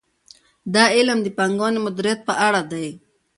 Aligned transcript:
دا 0.73 0.83
علم 0.95 1.19
د 1.23 1.27
پانګونې 1.37 1.79
مدیریت 1.85 2.19
په 2.27 2.33
اړه 2.47 2.61
دی. 2.71 2.87